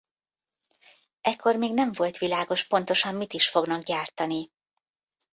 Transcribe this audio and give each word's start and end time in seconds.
Ekkor 1.21 1.55
még 1.55 1.73
nem 1.73 1.91
volt 1.93 2.17
világos 2.17 2.67
pontosan 2.67 3.15
mit 3.15 3.33
is 3.33 3.49
fognak 3.49 3.83
gyártani. 3.83 4.51